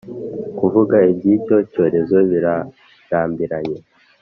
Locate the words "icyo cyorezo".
1.35-2.17